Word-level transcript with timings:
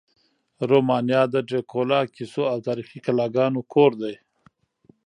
رومانیا 0.69 1.21
د 1.33 1.35
ډرکولا 1.49 1.99
کیسو 2.15 2.41
او 2.51 2.57
تاریخي 2.67 2.99
قلاګانو 3.05 3.61
کور 3.73 3.91
دی. 4.01 4.15